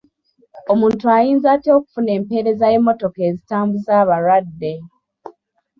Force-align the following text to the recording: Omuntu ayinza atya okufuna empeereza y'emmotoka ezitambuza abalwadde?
Omuntu 0.73 1.03
ayinza 1.17 1.47
atya 1.55 1.71
okufuna 1.77 2.09
empeereza 2.17 2.65
y'emmotoka 2.73 3.19
ezitambuza 3.29 3.91
abalwadde? 4.01 4.71